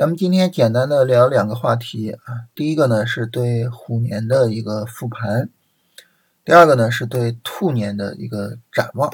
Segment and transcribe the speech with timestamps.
[0.00, 5.50] 咱们今天简单的聊两个话题啊，第一个呢是对虎年的一个复盘，
[6.42, 9.12] 第二个呢是对兔年的一个展望。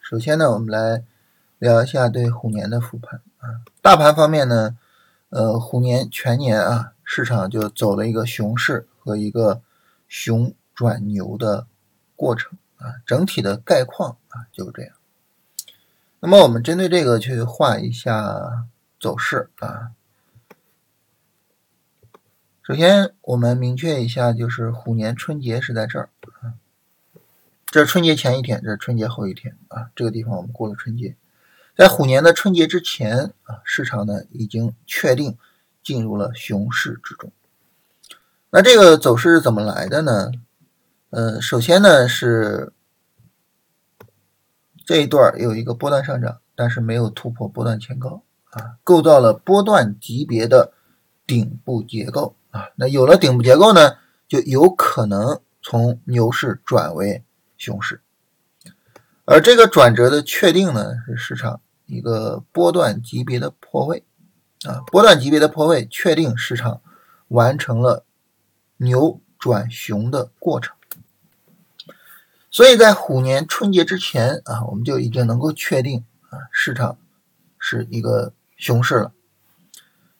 [0.00, 1.04] 首先呢，我们来
[1.60, 3.62] 聊一下对虎年的复盘啊。
[3.80, 4.76] 大盘方面呢，
[5.28, 9.62] 呃，虎年全年啊，市场就走了一个熊市和一个
[10.08, 11.68] 熊转牛的
[12.16, 14.92] 过程啊，整体的概况啊就是这样。
[16.18, 18.66] 那么我们针对这个去画一下
[18.98, 19.92] 走势啊。
[22.70, 26.08] 首先，我们明确一下，就是虎年春节是在这儿，
[27.66, 29.90] 这是春节前一天，这是春节后一天啊。
[29.96, 31.16] 这个地方我们过了春节，
[31.76, 35.36] 在虎年的春节之前啊，市场呢已经确定
[35.82, 37.32] 进入了熊市之中。
[38.50, 40.30] 那这个走势是怎么来的呢？
[41.10, 42.72] 呃，首先呢是
[44.86, 50.72] 这一段有一个波段上涨，但是没有突破波段前高啊，构造了波段级别的
[51.26, 52.36] 顶部结构。
[52.50, 53.96] 啊，那有了顶部结构呢，
[54.28, 57.24] 就有可能从牛市转为
[57.56, 58.00] 熊市，
[59.24, 64.04] 而这个转折的确定呢，是市场一个波段级别的破位，
[64.64, 66.80] 啊，波段级别的破位确定市场
[67.28, 68.04] 完成了
[68.78, 70.74] 牛转熊的过程，
[72.50, 76.98] 所以在虎年春节之前啊，我们就已经能够确定啊，市场
[77.58, 79.12] 是一个熊市了。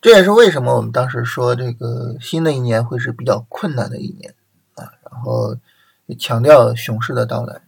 [0.01, 4.34] 这也是为什么我们当时说这个新的一年会是比较困难的一年
[4.75, 5.57] 啊，然后
[6.19, 7.61] 强调熊市的到来，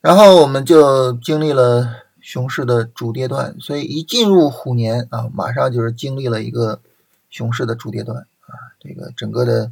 [0.00, 6.80] 然后我们就经历了熊市的主跌段，所以一进入虎年啊，马上就是经历了一个
[7.28, 9.70] 熊市的主跌段啊，这个整个的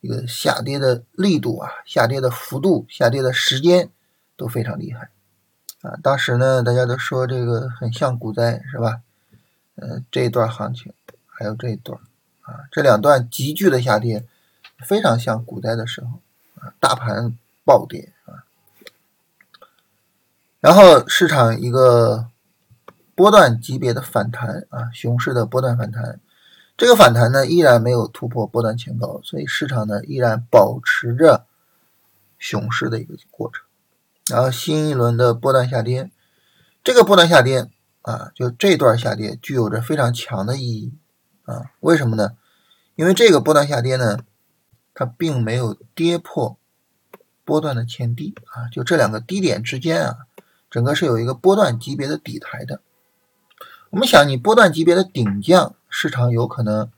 [0.00, 3.88] 一个下跌的力度啊，下跌的幅度，下跌的时间
[4.36, 5.10] 都非常厉害。
[5.82, 9.00] 啊，当时呢，大家都说这个很像股灾，是吧？
[9.76, 10.92] 嗯，这一段行情，
[11.26, 11.98] 还有这一段，
[12.42, 14.24] 啊，这两段急剧的下跌，
[14.78, 16.20] 非常像股灾的时候，
[16.60, 18.44] 啊，大盘暴跌啊，
[20.60, 22.28] 然后市场一个
[23.14, 26.20] 波段级别的反弹啊，熊市的波段反弹，
[26.76, 31.44] 这个反弹呢依然没有突破波段前高，所以市场呢依然保持着
[32.38, 33.62] 熊市的一个过程。
[34.28, 36.10] 然后新一轮的波段下跌，
[36.82, 37.70] 这个波段下跌
[38.06, 40.94] 啊，就这段下跌具有着非常强的意义
[41.42, 41.72] 啊。
[41.80, 42.36] 为什么呢？
[42.94, 44.20] 因为这个波段下跌呢，
[44.94, 46.56] 它并没有跌破
[47.44, 50.18] 波段的前低啊，就这两个低点之间啊，
[50.70, 52.80] 整个是有一个波段级别的底台的。
[53.90, 56.88] 我们想，你波段级别的顶降，市场有可能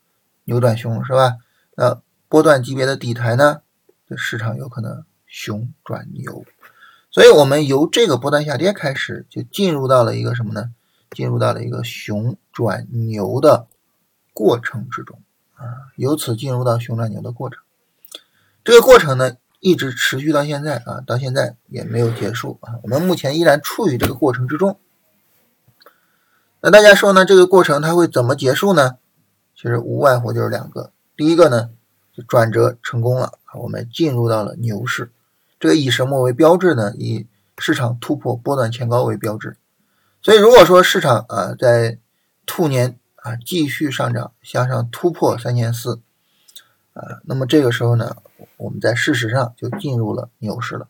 [0.44, 1.38] 扭转熊是吧？
[1.75, 3.62] 那波段级别的底台呢，
[4.06, 6.44] 这市场有可能熊转牛。
[7.10, 10.72] 所以，我们由这个波段下跌开始，就进入到了一个什么呢？
[11.10, 13.66] 进入到了一个熊转牛的
[14.32, 15.20] 过程之中
[15.54, 17.60] 啊，由此进入到熊转牛的过程。
[18.64, 22.74] 这个过程呢，一直持续到现在啊，到现在也没有结束啊。
[22.82, 24.78] 我们目前依然处于这个过程之中。
[26.60, 27.25] 那大家说呢？
[27.25, 28.98] 这个过程它会怎么结束呢？
[29.54, 30.92] 其实无外乎就是两个。
[31.16, 31.70] 第一个呢，
[32.12, 35.10] 就转折成功了，我们进入到了牛市。
[35.58, 36.92] 这个以什么为标志呢？
[36.96, 37.26] 以
[37.58, 39.56] 市场突破波段前高为标志。
[40.23, 41.99] 所以，如果说市场啊在
[42.47, 46.01] 兔年啊继续上涨，向上突破三千四
[46.93, 48.17] 啊，那么这个时候呢，
[48.56, 50.89] 我们在事实上就进入了牛市了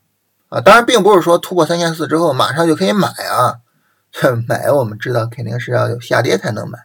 [0.49, 0.61] 啊。
[0.61, 3.61] 当然，并不是说突破三千四之后马上就可以买啊。
[4.11, 6.79] 这买我们知道肯定是要有下跌才能买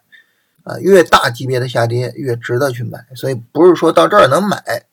[0.64, 3.06] 啊，越大级别的下跌越值得去买。
[3.14, 4.86] 所以不是说到这儿能买，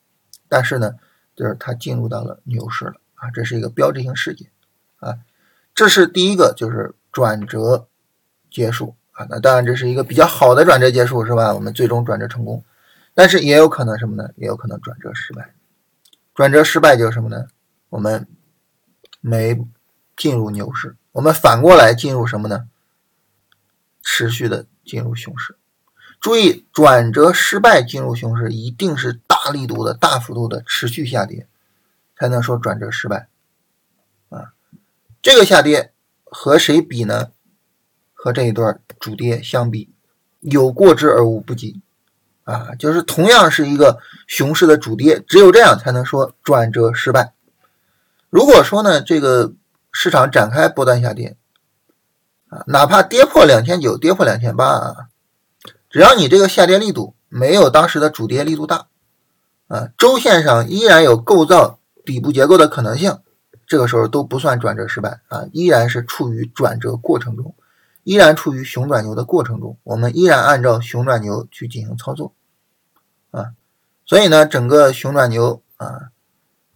[0.48, 0.94] 但是呢。
[1.34, 4.50] 就是它进入到了牛市了啊，这是一个标志性事件
[5.00, 5.18] 啊，
[5.74, 7.88] 这是第一个，就是转折
[8.50, 9.26] 结束啊。
[9.30, 11.54] 那当然这是一个比较好的转折结束，是吧？
[11.54, 12.64] 我们最终转折成功，
[13.14, 14.30] 但是也有可能什么呢？
[14.35, 15.53] 也有可能转折失败。
[16.34, 17.47] 转折失败就是什么呢？
[17.90, 18.28] 我们
[19.20, 19.59] 没
[20.16, 22.68] 进入牛市，我们反过来进入什么呢？
[24.02, 25.56] 持续的进入熊市。
[26.20, 31.47] 注意，转折失败进入熊市，一定是大力度的、大幅度的持续下跌，
[32.16, 33.28] 才能说转折失败。
[34.30, 34.53] 啊，
[35.22, 35.94] 这个下跌
[36.32, 37.28] 和谁比呢？
[38.14, 39.94] 和这一段主跌相比，
[40.40, 41.82] 有过之而无不及。
[42.44, 47.34] 啊，就是同样是一个熊市的主跌，只有这样才能说转折失败。
[48.30, 49.54] 如果说呢，这个
[49.92, 51.36] 市场展开波段下跌，
[52.50, 54.96] 啊，哪怕跌破两千九、跌破两千八啊。
[55.90, 58.88] 只要你这个下跌力度没有当时的主跌力度大，
[59.68, 63.20] 啊，周线上依然有构造底部结构的可能性，
[63.72, 67.56] 这个时候都不算转折失败啊，依然是处于转折过程中，
[68.03, 72.34] 依然处于熊转牛的过程中，我们依然按照熊转牛去进行操作
[73.29, 73.53] 啊。
[74.06, 76.09] 所以呢，整个熊转牛啊，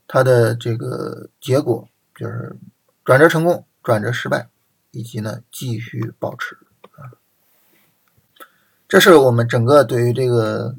[0.07, 2.55] 它的这个结果就是
[3.03, 4.47] 转折成功、转折失败，
[4.91, 6.57] 以及呢继续保持
[6.93, 7.11] 啊。
[8.87, 10.73] 这是我们整个对于这个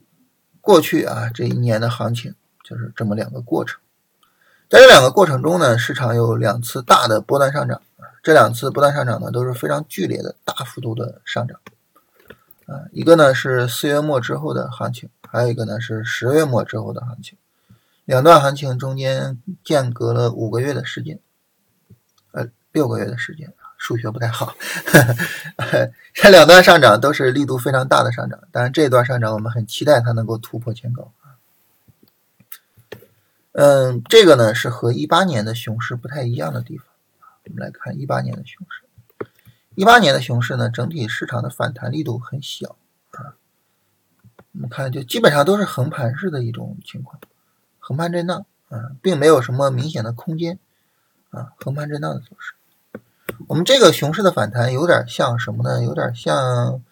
[0.62, 2.34] 过去啊这一年的行情，
[2.64, 3.78] 就是这么两个过程。
[4.68, 7.80] 在这两个过程中呢，市场有两次大的波段上涨。
[8.22, 11.60] 这两次波段上涨呢都是非常剧烈的大幅度的上涨，
[12.66, 17.38] 啊，一个呢是四月末之后的行情，还有一个呢是十月末之后的行情，
[18.04, 21.20] 两段行情中间间隔了五个月的时间，
[22.32, 24.52] 呃，六个月的时间，数学不太好，
[26.12, 31.12] 这两段上涨都是力度非常大的上涨，当然这一段上涨我们很期待它能够突破前高，
[33.58, 36.86] 嗯，这个呢是和一八年的熊市不太一样的地方。
[37.44, 38.84] 我们来看一八年的熊市，
[39.74, 42.76] 一八年的熊市呢，整体市场的反弹力度很小
[43.12, 43.32] 啊。
[44.52, 47.18] 我们看，就基本上都是横盘式的一种情况，
[47.78, 50.58] 横盘震荡啊，并没有什么明显的空间
[51.30, 52.52] 啊，横盘震荡的走势。
[53.48, 55.82] 我们这个熊市的反弹有点像什么呢？
[55.82, 56.82] 有点像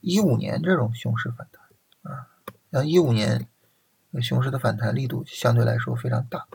[0.00, 2.26] 一五年这种熊市反弹啊，
[2.72, 3.46] 像一五年
[4.20, 6.46] 熊市的反弹力度相对来说非常大。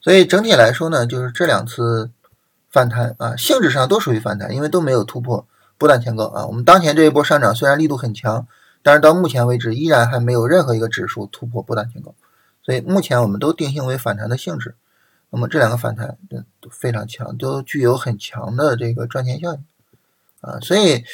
[0.00, 2.10] 所以整体来说呢，就是这两次
[2.70, 5.46] 反弹啊，性质上都属于反弹，因为都没有突破
[5.78, 6.46] 波段前高啊。
[6.46, 8.46] 我们当前这一波上涨虽然力度很强，
[8.82, 12.14] 但是到目前为止依然还没有任何一个指数突破波段前高，
[12.62, 14.76] 所以目前我们都定性为反弹的性质。
[15.30, 16.16] 那么这两个反弹
[16.60, 19.64] 都非常强，都具有很强的这个赚钱效应
[20.40, 20.60] 啊。
[20.60, 21.04] 所以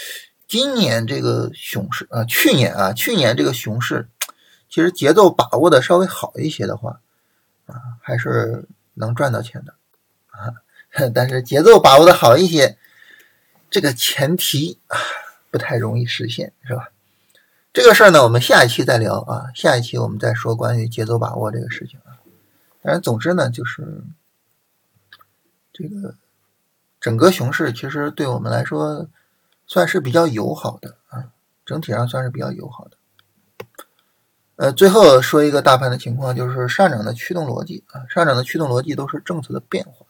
[0.52, 4.10] 今年这个熊市啊，去年啊，去年这个熊市
[4.68, 7.00] 其实节奏把握的稍微好一些的话
[7.64, 8.68] 啊，还是。
[8.94, 9.74] 能赚到钱的
[10.26, 10.52] 啊，
[11.14, 12.76] 但是节奏把握的好一些，
[13.70, 14.98] 这个前提啊
[15.50, 16.90] 不太容易实现，是吧？
[17.72, 22.20] 这个事儿呢，我们下一期再聊啊，下一期我们再说关于节奏把握这个事情啊。
[22.82, 24.04] 但是总之呢，就是
[25.72, 26.14] 这个
[27.00, 29.08] 整个熊市其实对我们来说
[29.72, 31.32] 算是比较友好的啊，
[31.64, 32.98] 整体上算是比较友好的。
[34.56, 40.04] 呃，最后说一个大盘的情况，就是上涨的驱动逻辑啊，上涨的驱动逻辑都是政策的变化，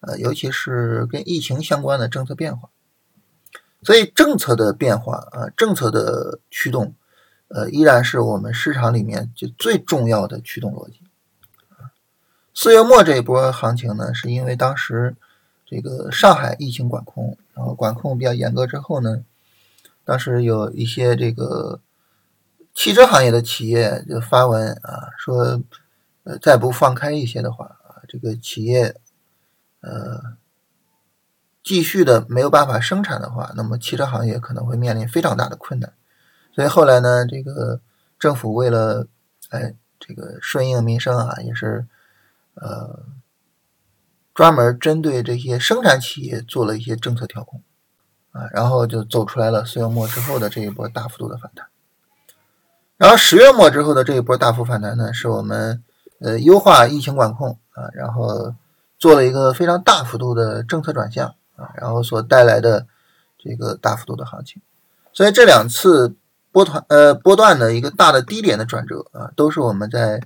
[0.00, 2.70] 呃，尤其是跟疫情相关的政策变化。
[3.82, 6.94] 所以政策的变化啊，政策的驱动，
[7.48, 11.02] 呃，依然是我们市场里面就最重要的驱动逻辑。
[12.54, 15.14] 四月末这一波行情呢，是因为当时
[15.66, 19.24] 这个上海疫情管控，然后管控比较严格之后呢，
[20.04, 21.80] 当时有一些这个。
[22.76, 25.62] 汽车行业的企业就发文啊，说，
[26.24, 28.96] 呃，再不放开一些的话啊，这个企业，
[29.80, 30.36] 呃，
[31.62, 35.92] 继续的没有办法生产的话，那么汽车行业可能会面临非常大的困难。
[36.52, 37.80] 所以后来呢，这个
[38.18, 39.06] 政府为了，
[39.50, 41.86] 哎，这个顺应民生啊，也是，
[42.54, 43.04] 呃，
[44.34, 47.62] 专门针对这些生产企业做了一些政策调控，
[48.32, 51.66] 啊，然后就走出来了四月末之后的这一波大幅度的反弹。
[52.96, 55.82] 然后十月末之后的这一波大幅反弹呢，是我们
[56.20, 58.54] 呃优化疫情管控啊，然后
[58.98, 62.86] 做了一个非常大幅度的政策转向啊，然后所带来的
[63.38, 64.60] 这个大幅度的行情。
[65.12, 66.16] 所以这两次
[66.50, 70.20] 波团呃波段的一个大的低点的转折啊，都是我们在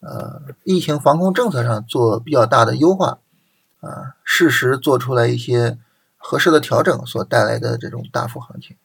[0.00, 3.18] 呃疫情防控政策上做比较大的优化
[3.80, 5.78] 啊，适时做出来一些
[6.16, 8.76] 合适的调整所带来的这种大幅行情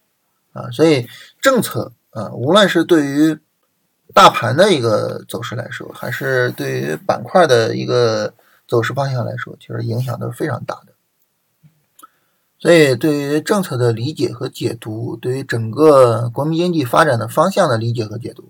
[0.53, 1.07] 啊，所以
[1.41, 1.91] 政策。
[2.15, 3.37] 啊，无论是对于
[4.13, 8.33] 大盘的一个走势来说，还是对于板块的一个
[8.69, 10.93] 走势方向来说，其实影响都是非常大的。
[12.57, 18.49] 所以，对于政策的理解和解读，对于整个国民经济发展的方向的理解和解读，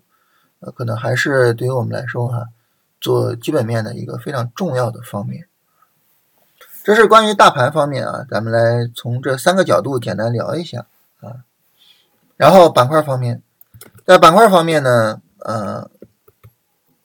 [0.60, 2.50] 呃，可能还是对于我们来说哈，
[3.02, 5.48] 做基本面的一个非常重要的方面。
[6.86, 10.86] 这是关于大盘方面啊，咱们来从这三个角度简单聊一下
[11.20, 11.42] 啊，
[12.38, 13.42] 然后板块方面。
[14.06, 15.90] 在板块方面呢，呃，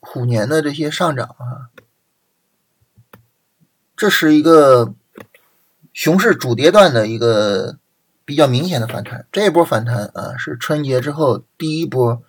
[0.01, 1.73] 虎年的这些上涨啊，
[3.97, 4.93] 这是一个
[5.95, 7.79] 熊市主跌段的一个
[8.27, 9.27] 比较明显的反弹。
[9.33, 12.23] 这一波反弹啊，是春节之后第一波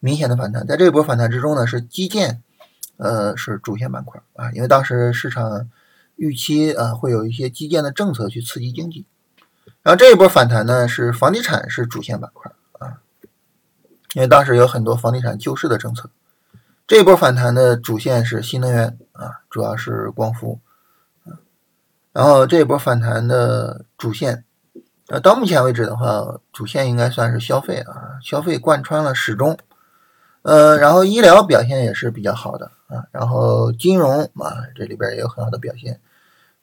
[0.00, 0.66] 明显的反弹。
[0.66, 2.42] 在这一波反弹之中呢，是基建，
[2.96, 5.68] 呃，是主线板块啊，因为当时市场
[6.16, 9.06] 预期啊会有一些基建的政策去刺激经济。
[9.82, 12.98] 然后这一波反弹呢，是房地产是主线板块啊。
[14.14, 16.10] 因为当时有很多房地产救市的政策，
[16.86, 20.58] 这一波反弹的主线是新能源啊，主要是光伏，
[22.12, 24.44] 然后这一波反弹的主线，
[25.08, 29.58] 呃，到目前为止的话，主线应该算是消费啊，消费贯穿了始终。
[30.42, 36.00] 呃，然后医疗表现也是比较好的啊，然后金融啊，这里边也有很好的表现。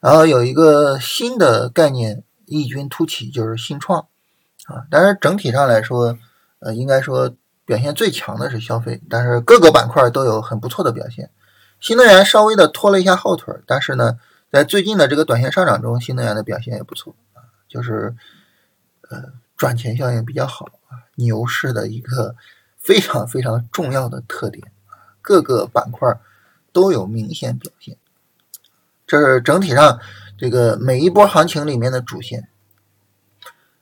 [0.04, 4.06] 然后有一个新的概念异军突起，就是新创
[4.66, 4.84] 啊。
[4.90, 6.18] 但是整体上来说，
[6.58, 7.34] 呃，应该说
[7.64, 11.30] 表现最强的是消费，但是各个板块都有很不错的表现。
[11.80, 14.18] 新能源稍微的拖了一下后腿，但是呢。
[14.52, 18.14] 在最近的这个短线上涨中，新能源的表现也不错啊，就是
[19.10, 19.20] 呃
[19.56, 22.36] 赚钱效应比较好啊，牛市的一个
[22.78, 24.70] 非常非常重要的特点，
[25.20, 26.08] 各个板块
[26.72, 27.96] 都有明显表现，
[29.06, 29.98] 这是整体上
[30.36, 32.48] 这个每一波行情里面的主线。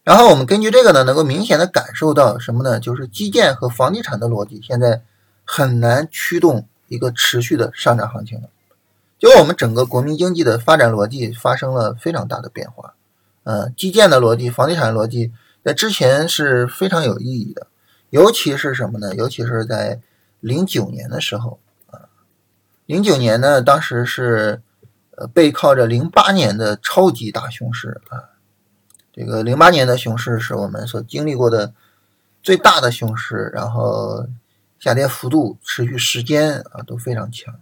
[0.05, 2.81] 然后我们根据这个呢，能够明显的感受到什么呢？
[2.81, 5.03] 就是基建和房地产的逻辑现在
[5.45, 8.49] 很难驱动一个持续的上涨行情了。
[9.21, 12.95] 就我们整个国民经济的发展逻辑发生了非常大的变化，
[13.45, 15.33] 呃，基建的逻辑、房地产逻辑
[15.65, 17.69] 在之前是非常有意义的，
[18.11, 19.15] 尤其是什么呢？
[19.15, 20.01] 尤其是在
[20.41, 21.61] 零九年的时候
[21.93, 22.11] 啊，
[22.87, 24.61] 零九年呢，当时是
[25.17, 28.31] 呃背靠着零八年的超级大熊市啊，
[29.13, 31.73] 这个零八年的熊市是我们所经历过的
[32.43, 34.27] 最大的熊市，然后
[34.79, 37.55] 下跌幅度、持续时间啊都非常强。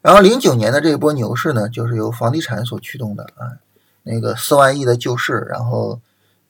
[0.00, 3.58] 然后零九年的这一波牛市呢，就是由房地产所驱动的啊，
[4.02, 6.00] 那个四万亿的救市，然后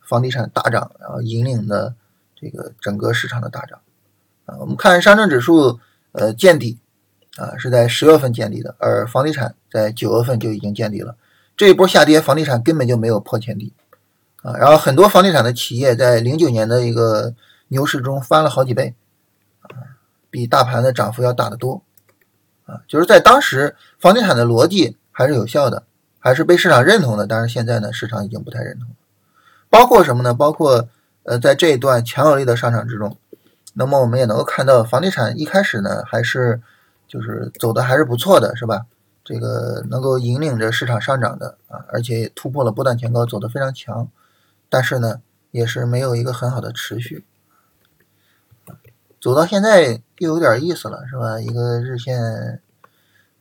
[0.00, 1.94] 房地产大涨，然后引领的
[2.40, 3.80] 这个整个市场的大涨
[4.46, 4.56] 啊。
[4.60, 5.80] 我们看上证指数
[6.12, 6.78] 呃见底
[7.36, 11.16] 啊，是在十月份见底的，而房地产在九月份就已经见底了。
[11.56, 13.72] 这一波下跌，房地产根本就没有破前低
[14.42, 14.56] 啊。
[14.56, 17.34] 然后很多房地产的企业在零九年的一个
[17.68, 18.94] 牛市中翻了好几倍
[19.60, 21.82] 啊，比大盘的涨幅要大得多。
[22.66, 25.82] 啊，就是在当时，房地产的逻辑还是有效的，
[26.18, 27.26] 还是被市场认同的。
[27.26, 28.94] 但是现在呢，市场已经不太认同了。
[29.68, 30.32] 包括什么呢？
[30.32, 30.88] 包括
[31.24, 33.16] 呃，在这一段强有力的上涨之中，
[33.74, 36.60] 那么我们也能够看到，房地产一开始呢，还是
[37.10, 38.86] 就是走的还是不错的，是吧？
[39.24, 44.08] 这个能够引领着市场上涨的啊，而且突破了波段前高，走的非常强。
[44.68, 47.24] 但是呢，也是没有一个很好的持续。
[49.20, 51.40] 走到现在又有点意思了，是吧？
[51.40, 52.62] 一个日线，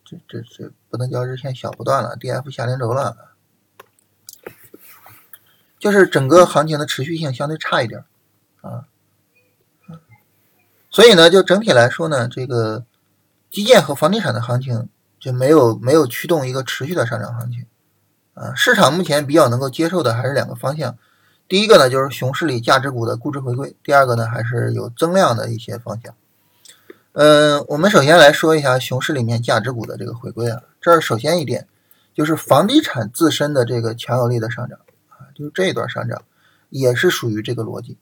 [0.04, 3.36] 这这这不能叫日线小不断了，D F 下连轴了，
[5.78, 8.04] 就是整个行情的持续性相对差一点
[8.62, 8.88] 啊。
[10.92, 12.84] 所以呢，就整体来说呢，这个
[13.52, 14.90] 基建和房地产的行情
[15.20, 17.66] 就没有没有驱动一个持续的上涨行情
[18.34, 18.54] 啊。
[18.56, 20.98] 市场目前比较能够接受的还是两个方向。
[21.48, 26.14] 第一个呢，就是熊市里价值股的估值回归；第二个呢，还是有增量的一些方向。
[27.14, 30.62] 嗯，我们首先来说一下熊市里面价值股的这个回归啊。
[30.80, 31.68] 这儿首先一点
[32.14, 34.78] 就是房地产自身的这个强有力的上涨
[35.10, 36.22] 啊，就是这一段上涨
[36.70, 37.98] 也是属于这个逻辑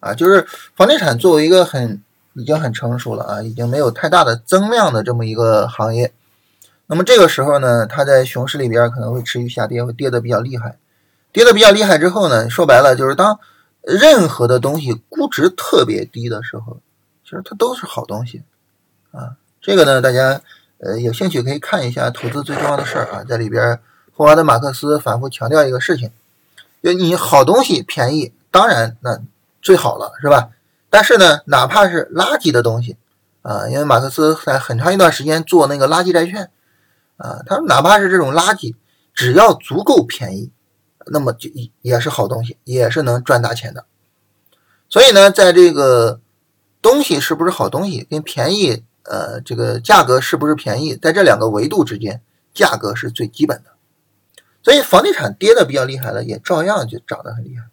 [0.00, 2.02] 啊，就是房地产作为一个很
[2.34, 6.12] 已经很成熟了啊，已经没有太大的增量的这么一个行业，
[6.86, 10.76] 那么这个时候呢，它在熊市里边可能会持续下跌，会跌得比较厉害。
[11.32, 13.40] 跌的比较厉害之后呢，说白了就是当
[13.80, 16.78] 任何的东西估值特别低的时候，
[17.24, 18.42] 其实它都是好东西
[19.10, 19.36] 啊。
[19.60, 20.40] 这个呢，大家
[20.78, 23.78] 呃有兴趣可以看一下《投资最重要的事儿》啊，在里边
[24.14, 26.10] 霍华德马克思反复强调一个事情：
[26.82, 29.18] 就你好东西便宜，当然那
[29.62, 30.50] 最好了，是吧？
[30.92, 32.98] 但是呢，哪怕是垃圾的东西
[33.40, 36.50] 啊，因为马克思在很长一段时间做那个垃圾债券
[37.16, 38.74] 啊，他说哪怕是这种垃圾，
[39.14, 40.52] 只要足够便宜。
[41.06, 43.86] 那么就也是好东西，也是能赚大钱的。
[44.88, 46.20] 所以呢，在这个
[46.80, 52.22] 东西是不是好东西，跟便宜，呃，这个价格是不是便宜，在这两个维度之间，
[52.54, 53.70] 价格是最基本的。
[54.62, 57.64] 所以房地产跌的比较厉害了，也照样就涨得很厉害。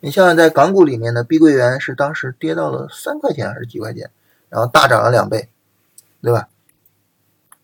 [0.00, 4.10] 你像在港股里面的碧桂园是当时跌到了三块钱还是几块钱，
[4.48, 5.48] 然后大涨了两倍，
[6.22, 6.48] 对吧？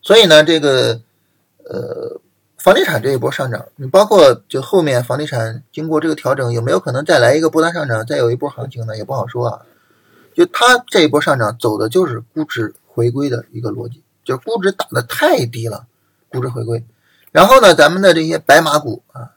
[0.03, 1.01] 所以呢，这个，
[1.65, 2.21] 呃。
[2.57, 8.97] 房地产这一波上涨，你包括就后面房地产经过这个调整，有没有可能再来一个波段上涨，再有一波行情呢？
[8.97, 9.61] 也不好说啊。
[10.35, 15.85] 就它这一波上涨走的就是估值回归的一个逻辑，就是估值打的太低了，
[16.31, 16.83] 估值回归。
[17.33, 19.33] 然后呢，咱们的这些白马股啊，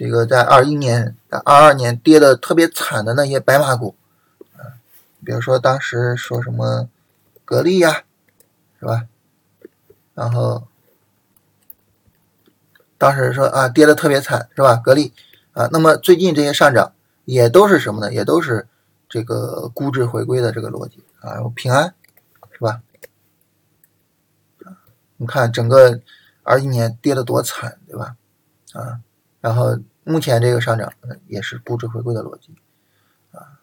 [0.00, 3.94] 这个在二一年、二二年跌的特别惨的那些白马股
[4.56, 4.80] 啊，
[5.22, 6.88] 比如说当时说什么
[7.44, 8.04] 格力呀，
[8.78, 9.06] 是吧？
[10.14, 10.66] 然后。
[12.96, 14.76] 当时说啊，跌的特别惨，是吧？
[14.76, 15.12] 格力
[15.52, 16.92] 啊，那么最近这些上涨
[17.26, 18.12] 也都是什么呢？
[18.12, 18.66] 也都是
[19.06, 21.40] 这个估值回归的这个逻辑啊。
[21.54, 21.94] 平安
[22.52, 22.80] 是吧？
[25.18, 26.00] 你看整个
[26.42, 28.16] 二一年跌的多惨，对吧？
[28.72, 29.00] 啊，
[29.40, 30.92] 然后目前这个上涨
[31.26, 32.54] 也是估值回归的逻辑，
[33.32, 33.60] 啊，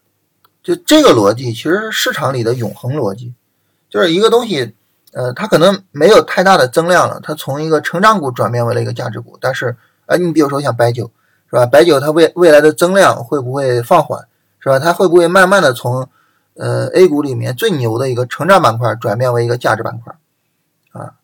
[0.62, 3.34] 就这个逻辑其实是市场里的永恒逻辑，
[3.88, 4.74] 就是一个东西，
[5.12, 9.76] 呃，它可能没有太大的增量了，它从一个成长股转变为了一个价值股，但是，
[10.06, 11.10] 呃，你比如说像白酒，
[11.50, 11.66] 是吧？
[11.66, 14.26] 白酒它未未来的增量会不会放缓，
[14.60, 14.78] 是吧？
[14.78, 16.08] 它会不会慢慢的从
[16.54, 20.14] 呃，A 股里面最牛的一个成长板块转变为一个价值板块，
[20.90, 21.14] 啊，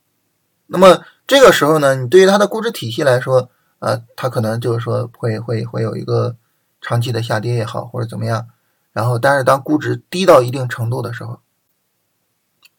[0.67, 3.49] 那么这个时候呢，你对于它的估值体系来说，
[3.85, 6.35] 呃，它可能就是说会会会有一个
[6.81, 8.49] 长期的下跌也好，或者怎么样，
[8.93, 11.39] 然后但是当估值低到一定程度的时候，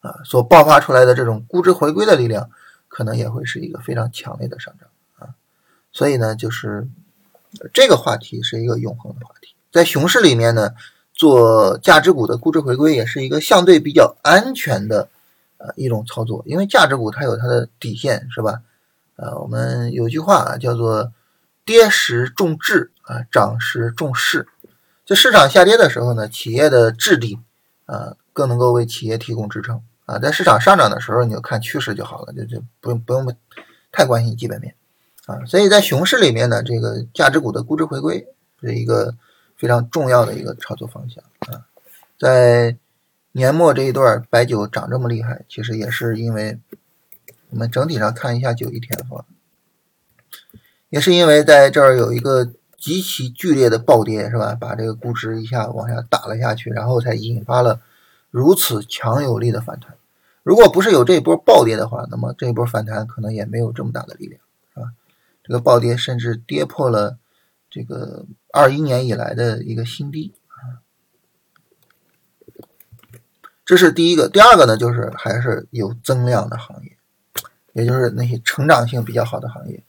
[0.01, 2.50] 啊，所爆发出来的这种估值回归的力量，
[2.88, 5.35] 可能也会是一个非常强烈的上涨啊，
[5.91, 6.88] 所以呢，就是
[7.71, 10.71] 这个话题是一个永恒的话题，在熊市里面呢。
[11.17, 15.07] 做价值股的估值回归也是一个相对比较安全的
[15.55, 18.62] 呃一种操作，因为价值股它有它的底线，是吧？
[19.15, 21.12] 啊，我们有句话啊，叫做
[21.65, 24.48] “跌时重质啊，涨时重势”。
[25.05, 27.39] 在市场下跌的时候呢，企业的质地
[27.86, 30.19] 啊更能够为企业提供支撑啊。
[30.19, 33.36] 在市场上涨的时候，你就看趋势就好了，就就不用不用
[33.91, 34.75] 太关心基本面
[35.25, 35.45] 啊。
[35.45, 38.27] 所以在熊市里面呢，这个价值股的估值回归
[38.62, 39.15] 是一个。
[39.57, 41.63] 非常重要的一个操作方向啊，
[42.19, 42.75] 在
[43.31, 46.60] 年末这一段白酒涨这么厉害，其实也是因为
[47.55, 49.24] 我们整体上看一下九 ETF，
[50.89, 54.57] 也是因为在这儿有一个极其剧烈的暴跌，是吧？
[54.59, 57.79] 把这个估值一下往下打了下去，然后才引发了
[58.29, 59.95] 如此强有力的反弹。
[60.43, 64.41] 如果不是有这波暴跌的话，那么这波反弹可能也没有这么大的力量，
[64.74, 64.91] 是吧？
[65.41, 67.17] 这个暴跌甚至跌破了。
[67.69, 70.33] 这个二一年以来的一个新低，
[73.65, 74.27] 这是第一个。
[74.27, 76.97] 第二个呢，就是还是有增量的行业，
[77.75, 79.83] 也就是那些成长性比较好的行业。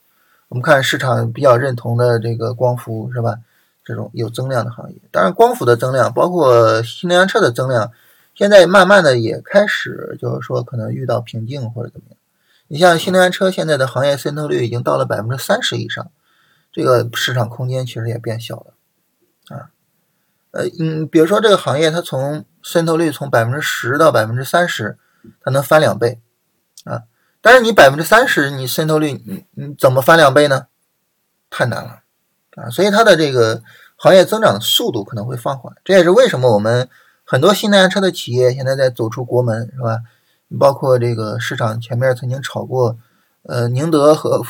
[0.49, 3.39] 我们看市场比较认同的这个光伏是吧？
[3.85, 7.93] 这种有增量的行业，当然光伏的增量，包括新能源车的增量，
[8.35, 12.19] 现在慢慢的也开始就是说可能遇到瓶颈或者怎么样。
[12.67, 16.11] 你像新能源车现在的行业渗透率已经到了百分之三十以上。
[16.73, 19.71] 这个市场空间其实也变小了，啊，
[20.51, 24.99] 呃，嗯，比如说这个行业它从渗透率从百分之十到百分之三十，
[25.43, 26.21] 它能翻两倍，
[26.85, 27.05] 啊，
[27.47, 30.67] 但是你百分之三十你渗透率你你怎么翻两倍呢？
[31.49, 32.01] 太难了，
[32.57, 33.63] 啊，所以它的这个
[33.95, 36.89] 行业增长的速度可能会放缓，这也是为什么我们
[37.23, 40.01] 很多新能源车的企业现在在走出国门，是吧？
[40.59, 42.99] 包括这个市场前面曾经炒过，
[43.45, 44.43] 呃，宁德和。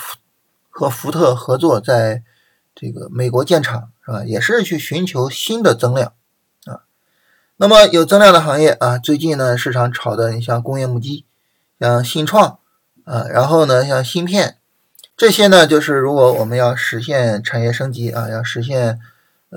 [0.79, 2.23] 和福特合作，在
[2.75, 4.23] 这个美国建厂是吧？
[4.27, 6.13] 也是去寻求新的增量
[6.67, 6.85] 啊。
[7.57, 11.25] 那么有增量的行业啊，最近呢市场炒的，你像工业母机，
[11.81, 12.59] 像信创
[13.07, 14.59] 啊，然后呢像芯片
[15.17, 19.01] 这些呢，就是如果我们要实现产业升级啊，要实现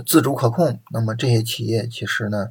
[0.07, 2.47] 自主可控，那么这些企业其实呢，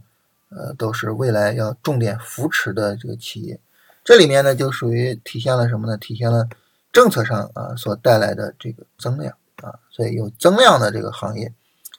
[0.51, 3.59] 呃，都是未来要重点扶持的这个企业。
[4.05, 5.97] 这里面呢就属于体现了什么呢？
[5.97, 6.47] 体现了。
[6.91, 9.33] 政策上啊所带来的这个增量
[9.63, 11.53] 啊，所以有增量的这个行业，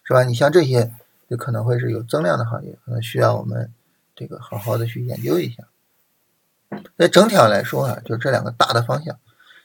[0.03, 0.23] 是吧？
[0.23, 0.91] 你像这些
[1.29, 3.71] 就可能会是有增量的行业，可能需要我们
[4.15, 5.63] 这个好好的去研究一下。
[6.95, 9.17] 那整体上来说啊，就这两个大的方向，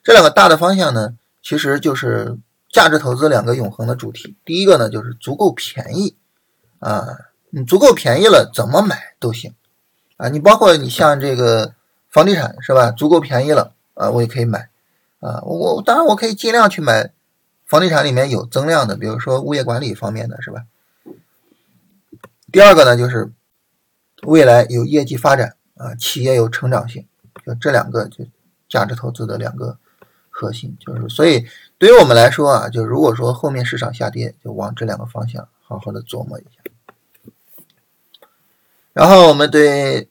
[0.03, 2.37] 这两个大的方向呢，其实就是
[2.71, 4.37] 价值投资两个永恒的主题。
[4.45, 6.17] 第一个呢，就是足够便宜
[6.79, 7.07] 啊，
[7.51, 9.55] 你足够便宜了，怎么买都行
[10.17, 10.29] 啊。
[10.29, 11.75] 你包括你像这个
[12.09, 12.91] 房地产是吧？
[12.91, 14.69] 足够便宜了啊，我也可以买。
[15.21, 17.11] 啊，我当然我可以尽量去买
[17.67, 20.65] 房地产里面有增量的，比如说物业管理方面的是吧？
[22.53, 23.33] 第二个呢，就是
[24.23, 27.07] 未来有业绩发展啊，企业有成长性，
[27.45, 28.25] 就这两个就
[28.69, 29.77] 价值投资的两个
[30.31, 31.45] 核心，就是所以
[31.79, 36.61] 对于我们来说啊，就如果说后面市场下跌，就往这两个方向好好的琢磨一下。
[38.93, 40.09] 然后我们对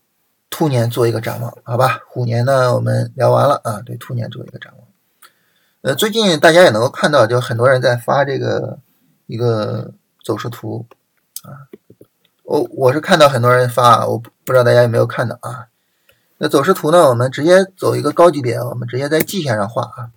[0.49, 2.01] 兔年做一个展望，好吧？
[2.07, 4.87] 虎年呢，我们聊完了啊，对兔年做一个展望。
[5.81, 8.77] 呃，最近大家也能够看到，就很多人在发这个
[9.27, 10.85] 一个走势图
[11.43, 11.71] 啊。
[12.43, 15.67] 我我是看到很多人发，我不知道大家有没有看到啊。
[16.37, 20.11] 那走势图呢，我们直接走一个高级别，我们直接在季线上画啊。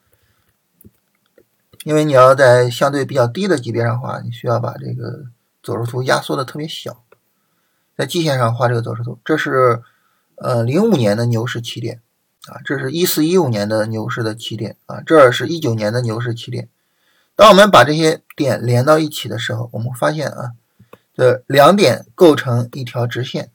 [1.85, 5.27] 因为你要在相对比较低的级别上画，你需要把这个
[5.63, 7.03] 走势图压缩的特别小。
[7.97, 9.83] 在季线上画这个走势图，这是
[10.35, 12.01] 呃零五年的牛市起点。
[12.49, 16.69] 啊，这是一四一五年的牛市的起点啊，这是一九年的牛市起点。
[17.35, 20.53] 当我们把这些点连到一起的时候，我们发现啊，
[21.13, 23.51] 这两点构成一条直线，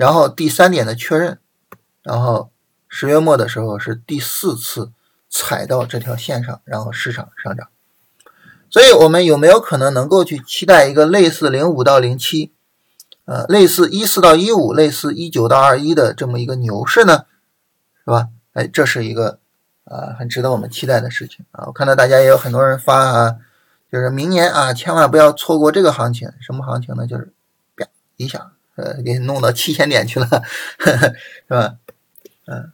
[0.00, 1.38] 然后第三点的确认，
[2.02, 2.50] 然后
[2.88, 4.92] 十月末的时候是第四次
[5.28, 7.68] 踩到这条线上，然后市场上涨。
[8.70, 12.50] 所以，我们有没有可能能够去期待一个类似零五到零七，
[13.26, 17.26] 呃，类似一四到一五，类似一九到二一的这么一个牛市呢？
[18.06, 18.28] 是吧？
[18.54, 19.38] 哎，这是一个
[19.84, 21.64] 啊很值得我们期待的事情啊！
[21.66, 23.36] 我看到大家也有很多人发啊，
[23.92, 26.32] 就是明年啊，千万不要错过这个行情。
[26.40, 27.06] 什么行情呢？
[27.06, 27.34] 就是
[27.76, 27.86] 啪
[28.16, 30.26] 一下，呃，给你弄到七千点去了，
[30.78, 31.76] 是吧？
[32.46, 32.72] 嗯。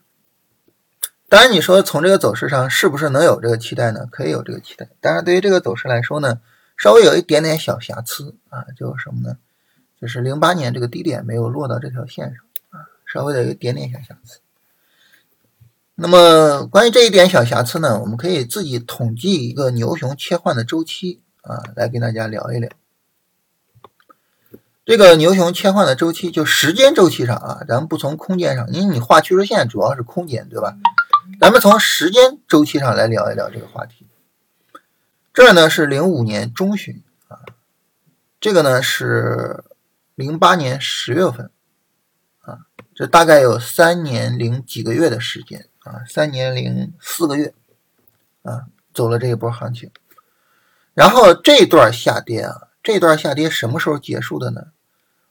[1.29, 4.07] 当然，你说从这个走势上是不是能有这个期待呢？
[4.11, 4.88] 可以有这个期待。
[5.01, 6.40] 当然，对于这个走势来说呢，
[6.77, 9.37] 稍微有一点点小瑕疵啊，就是什么呢？
[10.01, 14.38] 就是零八年这个低点没有落到这条线上啊，稍微的有一点点小瑕疵。
[15.97, 22.71] 那么关于这一点小瑕疵呢，我们可以自己统计一个牛熊切换的周期啊，来跟大家聊一聊。
[24.87, 30.77] 这个牛熊切换的周期，就时间周期上啊，咱们不从空间上，因为你画趋势线主要是空间，对吧？
[31.40, 34.07] 咱们从时间周期上来聊一聊这个话题。
[35.35, 37.40] 这呢是零五年中旬啊，
[38.40, 39.64] 这个呢是
[40.14, 41.51] 零八年十月份
[42.42, 42.61] 啊，
[42.94, 47.53] 这大概有三年零几个月的时间啊，三年零四个月
[48.42, 49.90] 啊，走了这一波行情。
[50.94, 54.68] 然后这段下跌啊，这段下跌什么时候结束的呢？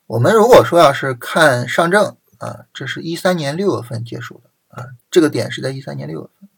[0.08, 4.50] 我们如果说要是看上证啊，这是一三年六月份结束的。
[4.76, 6.50] 啊，这个点是在一三年六月份，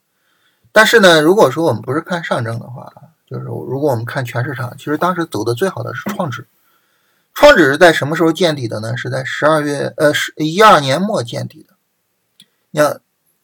[0.71, 2.91] 但是呢，如果说我们不是看上证的话，
[3.27, 6.47] 就是如果我们看全市场，其实当时走的最好的是创指，
[7.35, 8.97] 创指是在什么时候见底的呢？
[8.97, 11.75] 是在十二月，呃，是一二年末见底的。
[12.71, 13.01] 你看，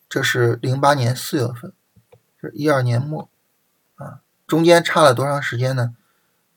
[0.09, 1.71] 这是零八年四月份，
[2.41, 3.29] 是一二年末，
[3.97, 5.95] 啊，中间差了多长时间呢？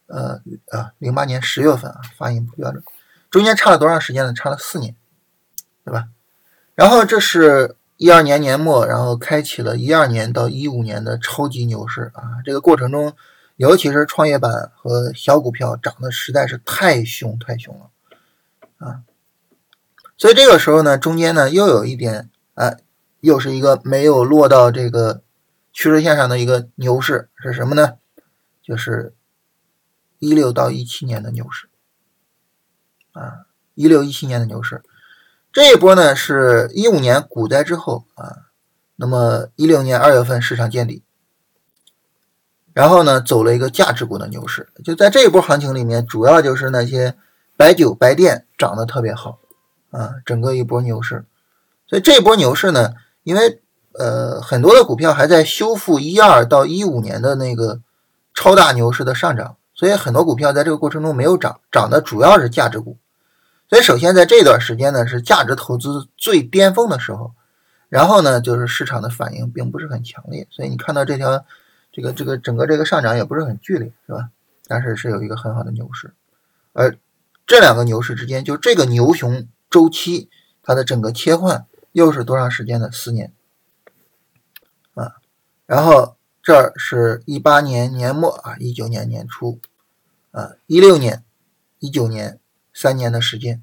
[0.07, 2.83] 呃，啊，零八年十月份啊，发音不标准，
[3.31, 4.33] 中间差了多长时间呢？
[4.33, 4.95] 差了四年，
[5.85, 6.09] 对吧？
[6.75, 7.77] 然后这是。
[7.99, 12.45] 一二年年末，然后开启了一二年到一五年的超级牛市啊！
[12.45, 13.15] 这个过程中，
[13.57, 19.01] 尤其是创业板和小股票涨得实在是太凶太凶了啊！
[20.19, 22.77] 所以这个时候呢，中间呢又有一点啊，
[23.21, 25.23] 又是一个没有落到这个
[25.73, 27.95] 趋势线上的一个牛市是什么呢？
[28.63, 29.15] 就是
[30.19, 31.71] 一六到一七年的牛市
[33.17, 34.83] 啊，一六一七年的牛市。
[35.53, 38.53] 这一波呢是一五年股灾之后啊，
[38.97, 41.03] 那么一六年二月份市场见底，
[42.75, 47.17] 然后呢走了一个价值股的牛市，就在这一波行情里面，主要就是那些
[47.57, 49.39] 白酒、白电涨得特别好
[49.91, 51.25] 啊，整个一波牛市。
[51.89, 53.63] 所以这一波牛市呢，因为
[53.95, 57.81] 呃很多的股票还在修复一二到一五年的那个
[58.35, 62.99] 超大牛市的上涨，所以很多股票在这个过程中没有涨，涨的主要是价值股。
[63.69, 67.35] 所以，首先在这段时间呢，是价值投资最巅峰的时候，
[67.89, 71.45] 然后呢，就是市场的反应并不是很强烈，所以你看到这条，
[71.91, 74.31] 这个这个整个这个上涨也不是很剧烈，是吧？
[74.69, 76.15] 但是是有一个很好的牛市，
[76.73, 76.97] 而
[77.45, 80.31] 这两个牛市之间，就这个牛熊周期，
[80.63, 82.93] 它的整个切换又是多长时间的？
[82.93, 83.33] 四年
[84.95, 85.17] 啊，
[85.67, 89.59] 然后这儿是一八年年末啊，一九年年初
[90.31, 91.25] 啊，一六年、
[91.81, 92.39] 一九年。
[92.79, 93.63] 三年的时间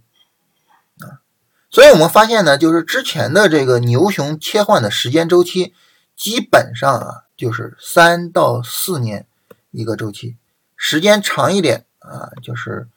[0.99, 1.21] 啊，
[1.69, 5.75] 所以我们发现呢，就是之前的这个牛熊切换的时间周期，
[6.17, 9.27] 基本上啊就是三到四年
[9.69, 10.35] 一个周期，
[10.75, 12.87] 时间长一点啊就是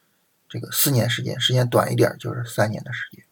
[0.49, 3.23] 这个四年时间，时间短一点就是三年的时间。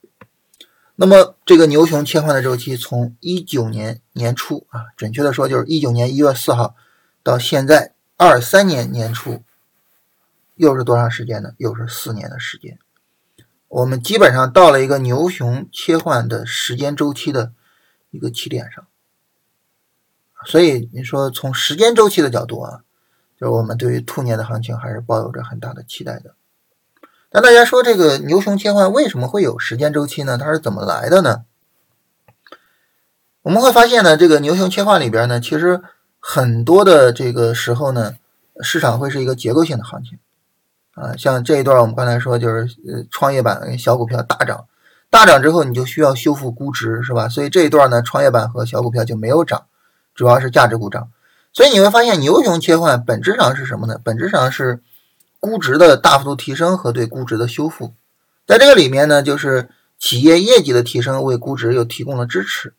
[0.97, 6.77] 那么这个牛熊切换的周期，从一九年年初啊，准确的说就是一九年一月四号
[7.23, 9.43] 到现在二三年年初。
[10.57, 11.53] 又是多长时间呢？
[11.59, 12.79] 又是四年的时间。
[13.69, 17.53] 我们基本上到了一个牛熊切换的时间周期的
[18.11, 18.87] 一个起点上。
[20.47, 22.85] 所以你说从时间周期的角度啊，
[23.41, 26.35] 就是我们对于兔年的行情还是抱有着很大的期待的。
[27.31, 30.39] 但大家说这个牛熊切换为什么会有时间周期呢？
[30.39, 31.45] 它是怎么来的呢？
[33.43, 35.83] 我们会发现呢，这个牛熊切换里边呢，其实
[36.21, 38.17] 很多的这个时候呢，
[38.63, 40.19] 市场会是一个结构性的行情。
[40.95, 44.67] 啊，像这一段我们刚才说，就是呃，创业板小股票大涨，
[45.11, 47.29] 大涨之后你就需要修复估值，是吧？
[47.29, 49.67] 所以这一段呢，创业板和小股票就没有涨，
[50.15, 51.09] 主要是价值股涨。
[51.53, 53.99] 所以你会发现牛熊切换本质上是什么呢？
[54.05, 54.83] 本质上是
[55.41, 57.93] 估值的大幅度提升和对估值的修复。
[58.47, 62.73] 在这个里面呢，就是企业业绩的提升为估值又提供了支持。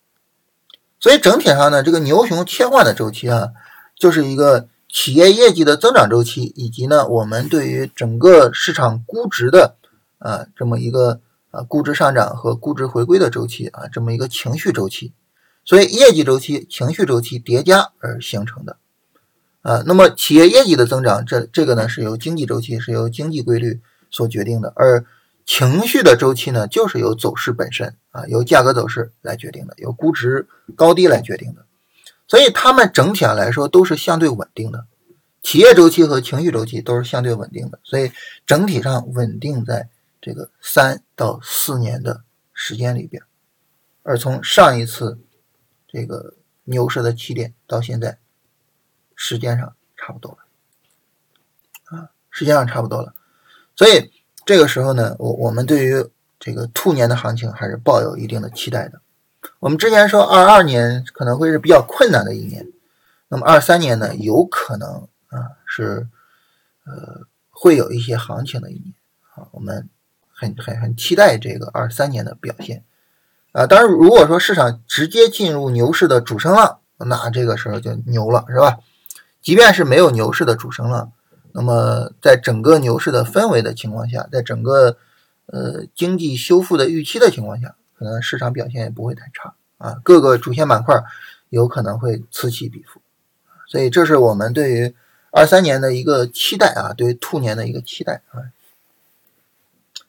[0.98, 3.50] 所以整体上呢，这个牛熊切换的周期啊，
[3.94, 4.68] 就是一个。
[4.88, 9.76] 企业业绩的增长周期，以及呢，我们对于整个市场估值的
[10.18, 11.20] 啊这么一个
[11.50, 15.12] 啊估值上涨和估值回归的周期啊这么一个情绪周期，
[15.64, 18.76] 所以业绩周期、情绪周期叠加而形成的。
[19.62, 23.80] 啊，那么企业业绩的增长，这这个呢是由经济周期、是由经济规律
[24.12, 25.04] 所决定的，而
[25.44, 30.46] 情绪的周期呢，就是由走势本身啊，由价格走势来决定的，由估值
[30.76, 31.65] 高低来决定的。
[32.28, 34.86] 所以它们整体上来说都是相对稳定的，
[35.42, 38.12] 企业周期和情绪周期都是相对稳定的，所以
[38.46, 39.88] 整体上稳定在
[40.20, 43.22] 这个三到四年的时间里边。
[44.02, 45.18] 而从上一次
[45.88, 46.34] 这个
[46.64, 48.18] 牛市的起点到现在。
[49.18, 53.14] 时间上差不多了，啊，时间上差不多了，
[53.74, 54.12] 所以
[54.44, 56.06] 这个时候呢，我我们对于
[56.38, 59.00] 这个兔年的行情还是抱有一定的期待的。
[59.58, 62.66] 我们之前说二二年可能会是比较困难的一年，
[63.28, 66.06] 那么二三年呢，有可能啊是
[66.84, 68.94] 呃会有一些行情的一年
[69.34, 69.88] 啊，我们
[70.32, 72.84] 很很很期待这个二三年的表现
[73.52, 73.66] 啊。
[73.66, 78.78] 当然，如果说市场直接进入牛市的主升浪，那这个时候就牛了，是吧？
[79.40, 81.12] 即便是没有牛市的主升浪，
[81.52, 84.98] 那么在整个牛市的氛围的情况下，在整个
[85.46, 89.96] 呃经济修复的预期的情况下，可能市场表现也不会太差啊。
[90.02, 91.02] 各个主线板块
[91.48, 93.00] 有可能会此起彼伏，
[93.66, 94.94] 所以这是我们对于
[95.30, 98.52] 二三年的一个期待啊，对于兔年的一个期待啊。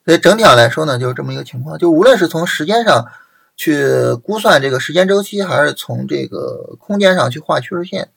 [0.06, 1.78] 所以整体上来说呢，就是这么一个情况。
[1.78, 3.12] 就无论是从时间上
[3.56, 8.10] 去估算这个时间周期，还是从这个空间上去画趋势线。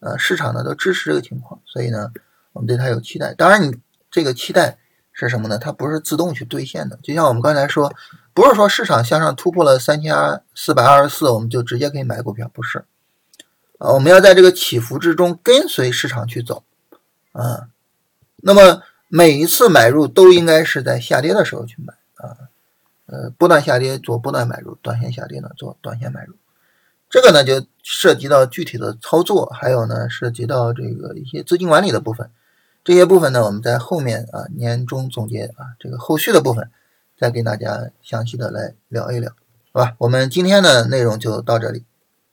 [0.00, 2.12] 呃，市场呢都支持这个情况，所以呢，
[2.52, 3.32] 我们对它有期待。
[3.32, 3.74] 当然，你
[4.10, 4.76] 这个期待
[5.14, 5.58] 是什么呢？
[5.58, 6.98] 它不是自动去兑现的。
[7.02, 7.90] 就像我们刚才说，
[8.34, 12.84] 不是说市场向上突破了三千四百二十四，我们就直接可以买股票，不是。
[13.78, 16.64] 啊，我们要在这个起伏之中跟随市场去走。
[17.32, 17.68] 啊，
[18.36, 22.50] 那么每一次买入都应该是在下跌的时候去买啊。
[23.06, 26.34] 呃，波段下跌做波段买入，短线下跌呢做短线买入。
[27.08, 32.30] 这个呢就涉及到具体的操作，还有呢涉及到这个一些资金管理的部分，
[32.82, 36.70] 这些部分呢我们在后面啊年终总结啊这个后续的部分
[37.16, 39.30] 再给大家详细的来聊一聊，
[39.72, 39.94] 好吧？
[39.98, 41.84] 我们今天的内容就到这里。